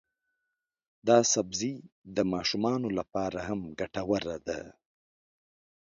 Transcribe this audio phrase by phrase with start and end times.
[1.07, 1.73] دا سبزی
[2.15, 4.61] د ماشومانو لپاره هم ګټور دی.